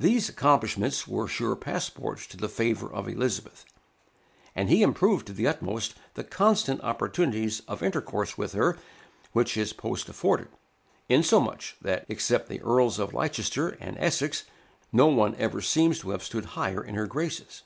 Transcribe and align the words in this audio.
These 0.00 0.28
accomplishments 0.28 1.06
were 1.06 1.28
sure 1.28 1.54
passports 1.54 2.26
to 2.26 2.36
the 2.36 2.48
favor 2.48 2.92
of 2.92 3.06
Elizabeth; 3.08 3.64
and 4.56 4.68
he 4.68 4.82
improved 4.82 5.28
to 5.28 5.32
the 5.32 5.46
utmost 5.46 5.94
the 6.14 6.24
constant 6.24 6.80
opportunities 6.80 7.60
of 7.68 7.80
intercourse 7.80 8.36
with 8.36 8.50
her 8.54 8.76
which 9.30 9.54
his 9.54 9.72
post 9.72 10.08
afforded, 10.08 10.48
insomuch 11.08 11.76
that, 11.80 12.04
except 12.08 12.48
the 12.48 12.60
Earls 12.62 12.98
of 12.98 13.14
Leicester 13.14 13.68
and 13.78 13.96
Essex, 14.00 14.42
no 14.90 15.06
one 15.06 15.36
ever 15.36 15.60
seems 15.60 16.00
to 16.00 16.10
have 16.10 16.24
stood 16.24 16.44
higher 16.56 16.82
in 16.82 16.96
her 16.96 17.06
graces. 17.06 17.62